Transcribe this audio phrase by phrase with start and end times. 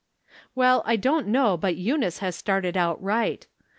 [0.55, 3.45] Well, I don't know but Eunice has started out right.